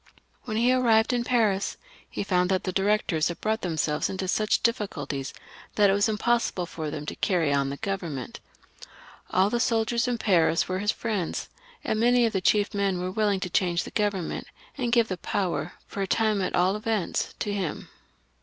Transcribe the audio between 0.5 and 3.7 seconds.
he arrived in Paris he found that the Directors had brought